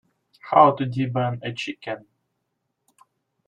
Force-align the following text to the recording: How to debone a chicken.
How 0.49 0.71
to 0.77 0.85
debone 0.85 1.39
a 1.43 1.53
chicken. 1.53 2.07